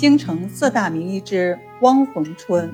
[0.00, 2.72] 京城四大名医之汪逢春。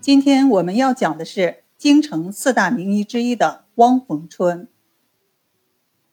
[0.00, 4.66] 今天我们要讲的是京城四大名医之一的汪逢春。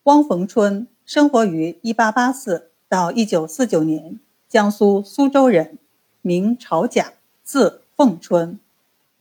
[0.03, 5.79] 汪逢春生活于1884到1949年，江苏苏州人，
[6.21, 8.59] 名朝甲，字凤春。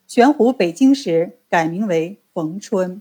[0.06, 3.00] 悬壶北京时改名为逢春。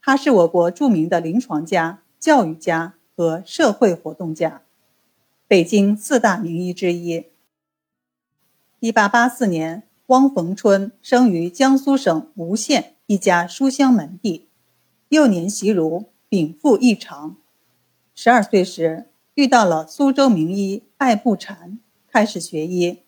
[0.00, 4.62] 他是我国著名的临床家、教育家和社会活动家，
[5.46, 7.26] 北京四大名医之一。
[8.80, 14.48] 1884年，汪逢春生于江苏省吴县一家书香门第，
[15.10, 17.36] 幼年习儒，禀赋异常。
[18.14, 23.00] 十二岁时遇到了苏州名医艾步禅，开始学医，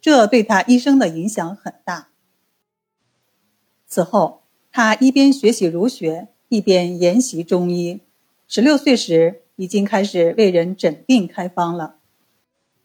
[0.00, 2.08] 这对他一生的影响很大。
[3.86, 8.00] 此后，他一边学习儒学，一边研习中医。
[8.48, 11.98] 十六岁时，已经开始为人诊病开方了。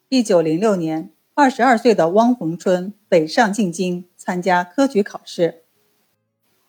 [0.09, 5.64] 一九零六年，二十二岁的汪逢春北上进京参加科举考试。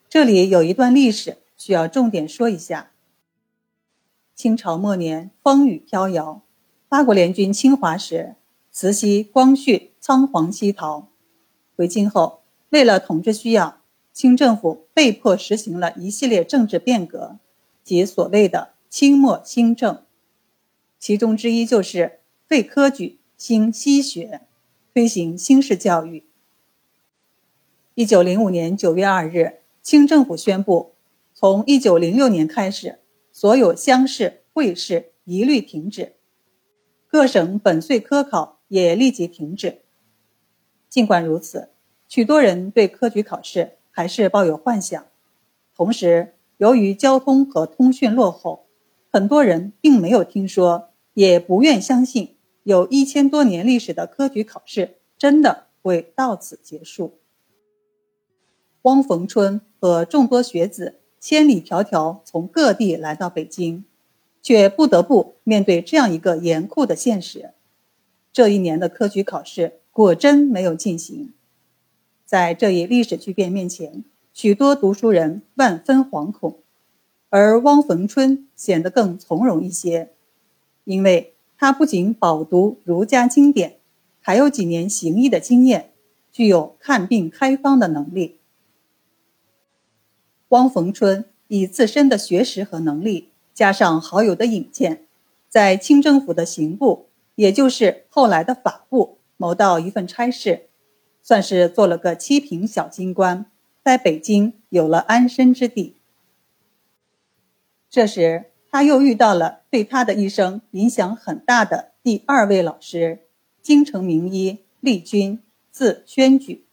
[0.09, 2.89] 这里有一段历史需要重点说一下。
[4.33, 6.41] 清朝末年，风雨飘摇，
[6.87, 8.33] 八国联军侵华时，
[8.71, 11.09] 慈禧、光绪仓皇西逃。
[11.75, 13.77] 回京后，为了统治需要。
[14.11, 17.37] 清政府被迫实行了一系列政治变革，
[17.83, 20.03] 即所谓的清末新政，
[20.97, 24.41] 其中之一就是废科举、兴西学，
[24.93, 26.25] 推行新式教育。
[27.93, 30.95] 一九零五年九月二日，清政府宣布，
[31.33, 32.99] 从一九零六年开始，
[33.31, 36.15] 所有乡试、会试一律停止，
[37.07, 39.83] 各省本岁科考也立即停止。
[40.89, 41.69] 尽管如此，
[42.07, 43.75] 许多人对科举考试。
[43.91, 45.07] 还是抱有幻想，
[45.75, 48.68] 同时由于交通和通讯落后，
[49.11, 57.19] 很多人并没有听说，也不愿相信有一千多年历史的科举考试真的会到此结束。
[58.83, 63.83] 汪逢春和众多学子千里迢迢从各地来到北京，
[64.41, 67.51] 却不得不面对这样一个严酷的现实：
[68.31, 71.33] 这一年的科举考试果真没有进行。
[72.23, 76.59] 在这一历史巨变面前，许多读书人万分惶恐，
[77.29, 80.11] 而汪逢春显得更从容一些，
[80.83, 83.77] 因为他不仅饱读儒家经典，
[84.19, 85.91] 还有几年行医的经验，
[86.31, 88.37] 具有看病开方的能力。
[90.49, 95.05] 汪逢春以自身的学识和能力，加上好友的引荐，
[95.47, 100.65] 在清政府的刑部，也就是后来的法部，谋到一份差事。
[101.21, 103.45] 算是做了个七品小京官，
[103.83, 105.97] 在北京有了安身之地。
[107.89, 113.21] 这时，他又遇到了对他的一生影响很大的第二位老师——
[113.63, 115.39] 京城名医厉君，
[115.71, 116.65] 字宣举。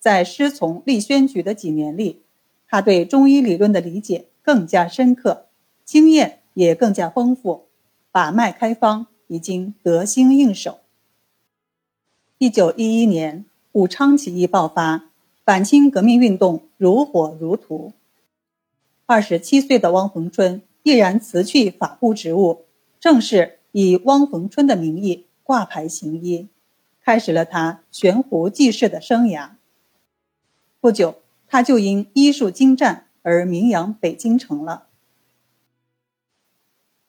[0.00, 2.22] 在师从厉宣举的几年里，
[2.66, 5.46] 他对中医理论的理解更加深刻，
[5.84, 7.68] 经验也更加丰富，
[8.10, 10.80] 把脉开方已经得心应手。
[12.38, 15.10] 一九一一年，武昌起义爆发，
[15.44, 17.92] 反清革命运动如火如荼。
[19.06, 22.64] 二十七岁的汪逢春毅然辞去法部职务，
[22.98, 26.48] 正式以汪逢春的名义挂牌行医，
[27.04, 29.50] 开始了他悬壶济世的生涯。
[30.80, 34.86] 不久，他就因医术精湛而名扬北京城了。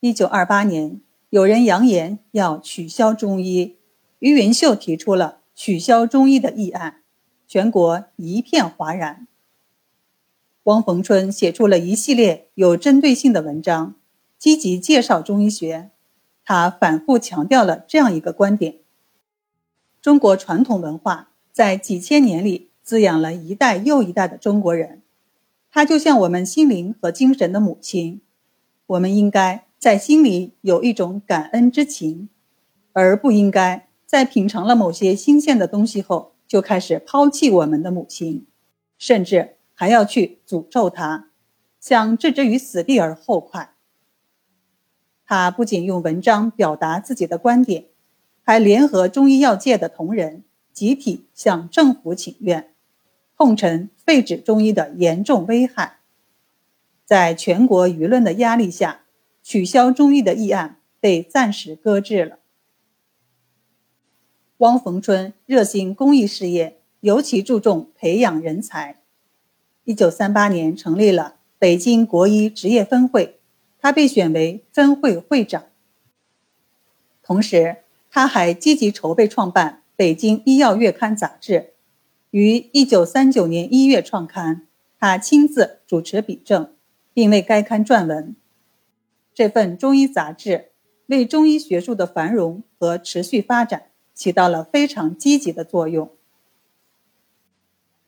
[0.00, 1.00] 一九二八年，
[1.30, 3.76] 有人扬言要取消中医。
[4.18, 7.02] 于云秀提出了取消中医的议案，
[7.46, 9.26] 全国一片哗然。
[10.64, 13.96] 汪逢春写出了一系列有针对性的文章，
[14.38, 15.90] 积极介绍中医学。
[16.42, 18.76] 他反复强调了这样一个观点：
[20.00, 25.02] 中国传统文化在几千年里滋养了一代又一代的中国人，
[25.70, 28.22] 它就像我们心灵和精神的母亲。
[28.86, 32.30] 我们应该在心里有一种感恩之情，
[32.92, 33.88] 而不应该。
[34.06, 38.46] 在品尝了某些新鲜的东西后，就开始抛弃我们的母亲，
[38.96, 41.30] 甚至还要去诅咒他，
[41.78, 43.74] 想置之于死地而后快。
[45.26, 47.86] 他不仅用文章表达自己的观点，
[48.42, 52.74] 还联合中医药界的同仁，集体向政府请愿，
[53.36, 56.00] 痛陈废止中医的严重危害。
[57.04, 59.02] 在全国舆论的压力下，
[59.42, 62.38] 取消中医的议案被暂时搁置了。
[64.58, 69.02] 汪逢春热心公益事业，尤其注重培养人才。
[69.84, 73.38] 一九三八年成立了北京国医职业分会，
[73.78, 75.64] 他被选为分会会长。
[77.22, 77.76] 同时，
[78.10, 81.74] 他还积极筹备创办《北京医药月刊》杂志，
[82.30, 84.66] 于1939年1月创刊，
[84.98, 86.72] 他亲自主持笔政，
[87.12, 88.34] 并为该刊撰文。
[89.34, 90.70] 这份中医杂志
[91.06, 96.10] 为中医学术的繁荣和持续发展起到了非常积极的作用。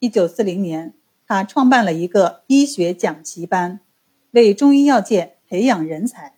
[0.01, 0.95] 1940年，
[1.27, 3.81] 他创办了一个医学讲习班，
[4.31, 6.37] 为中医药界培养人才。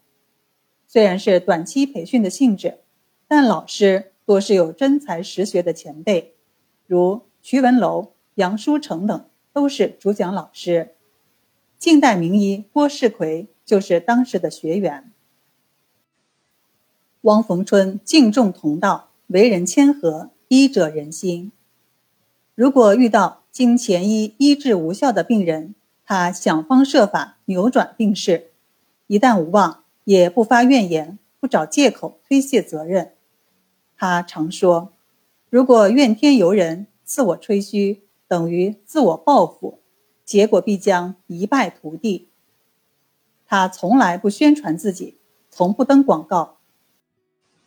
[0.87, 2.79] 虽然是短期培训的性质，
[3.27, 6.35] 但老师多是有真才实学的前辈，
[6.87, 10.95] 如徐文楼、杨书成等都是主讲老师。
[11.79, 15.13] 近代名医郭世奎就是当时的学员。
[17.23, 21.53] 汪逢春敬重同道，为人谦和，医者仁心。
[22.55, 25.75] 如果遇到经前医医治无效的病人，
[26.05, 28.53] 他想方设法扭转病势，
[29.09, 29.83] 一旦无望。
[30.05, 33.15] 也不发怨言，不找借口推卸责任。
[33.97, 34.93] 他常说
[35.51, 39.81] ：“如果怨天尤人，自我吹嘘，等于自我报复，
[40.25, 42.29] 结果必将一败涂地。”
[43.45, 45.19] 他从来不宣传自己，
[45.51, 46.59] 从不登广告。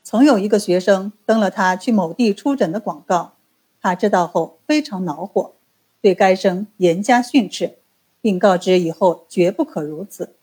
[0.02, 3.34] 曾有一个学生登了他去某地出诊的广告，
[3.82, 5.56] 他知道后非常恼火，
[6.02, 7.78] 对该生严加训斥，
[8.20, 10.36] 并告知以后绝不可如此。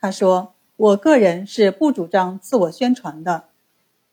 [0.00, 3.44] 他说：“我个人是不主张自我宣传的。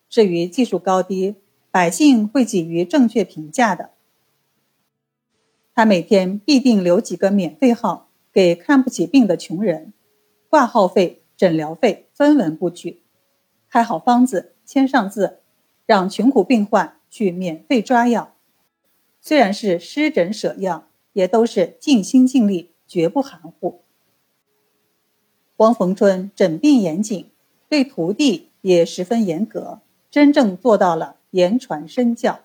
[0.07, 1.35] 至于技术高低，
[1.71, 3.89] 百姓会给予正确评价的。”
[5.73, 9.91] 他每天必定留几个免费号给看不起病的穷人，
[10.47, 13.01] 挂号费、诊疗费分文不取，
[13.69, 15.39] 开好方子，签上字，
[15.85, 18.34] 让穷苦病患去免费抓药。
[19.27, 23.81] 虽然是施诊舍药，也都是尽心尽力，绝不含糊。
[25.55, 27.31] 汪逢春诊病严谨，
[27.67, 29.79] 对徒弟也十分严格，
[30.11, 32.41] 真正做到了言传身教。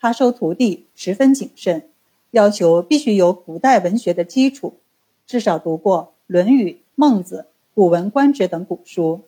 [0.00, 1.90] 他收徒弟十分谨慎，
[2.30, 4.78] 要求必须有古代文学的基础，
[5.26, 7.40] 至少读过《论语》《孟子》
[7.74, 9.24] 《古文观止》等古书，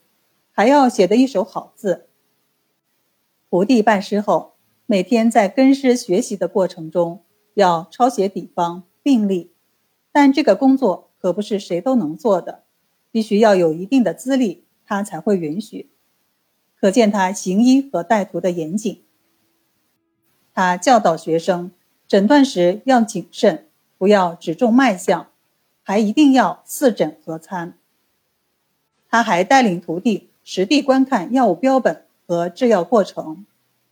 [0.50, 2.06] 还要写得一手好字。
[3.50, 4.54] 徒弟拜师后，
[4.90, 7.22] 每天在跟师学习的过程中，
[7.54, 9.52] 要抄写底方、病历，
[10.10, 11.10] 但这个工作。
[11.20, 12.64] 可不是谁都能做的，
[13.12, 15.90] 必须要有一定的资历，他才会允许。
[16.74, 19.04] 可见他行医和带徒的严谨。
[20.52, 21.70] 他教导学生，
[22.08, 25.28] 诊断时要谨慎，不要只重脉象，
[25.84, 27.74] 还一定要四诊合参。
[29.08, 33.46] 他还带领徒弟实地观看药物标本和制药过程，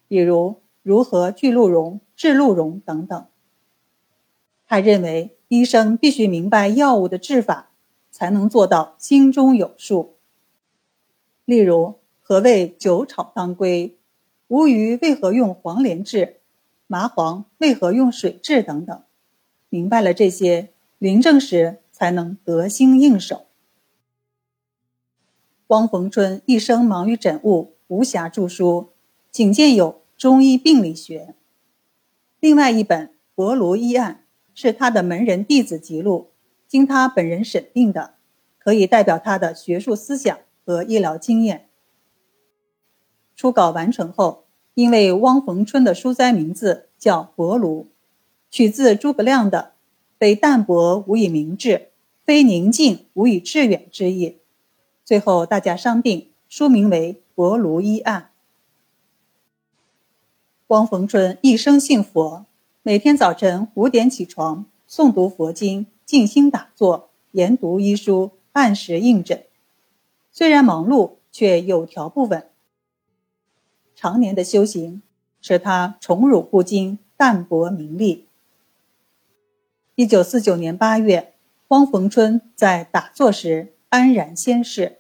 [0.09, 0.57] 比如
[0.89, 3.27] 如何聚鹿茸、制鹿茸等等。
[4.67, 5.35] 他认为。
[5.49, 7.71] 医生必须明白药物的治法，
[8.11, 10.17] 才能做到心中有数。
[11.47, 13.97] 例如，何谓酒炒当归？
[14.49, 16.41] 吴鱼为何用黄连治？
[16.87, 18.63] 麻黄为何用水治？
[18.63, 19.03] 等等，
[19.71, 20.69] 明白了这些，
[20.99, 23.47] 临证时才能得心应手。
[25.69, 28.91] 汪逢春一生忙于诊务，无暇著书，
[29.31, 31.29] 仅见有《中医病理学》，
[32.41, 34.25] 另外一本《博庐医案》。
[34.61, 36.33] 是他的门人弟子记录，
[36.67, 38.15] 经他本人审定的，
[38.59, 41.69] 可以代表他的学术思想和医疗经验。
[43.37, 47.87] 初稿完成后，因为汪逢春的书斋名字叫博庐，
[48.51, 49.75] 取自诸葛亮的
[50.19, 51.91] “非淡泊无以明志，
[52.25, 54.39] 非宁静无以致远”之意，
[55.05, 58.23] 最后大家商定书名为《博庐医案》。
[60.69, 62.45] 汪逢春一生信佛。
[62.83, 69.45] 每天早晨五点起床，诵读佛经，静心打坐，研读医书，按时应诊。
[70.31, 72.47] 虽然忙碌，却有条不紊。
[73.97, 75.01] 常年的修行
[75.41, 78.27] 使他宠辱不惊，淡泊名利。
[79.95, 81.33] 一九四九年八月，
[81.69, 84.99] 汪逢春在打坐时安然仙逝。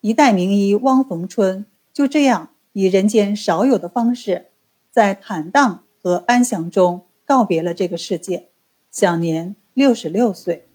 [0.00, 4.46] 一代名医汪逢春就这样以人间少有的方式，
[4.90, 5.84] 在坦荡。
[6.02, 8.48] 和安详中告别了这个世界，
[8.90, 10.69] 享年六十六岁。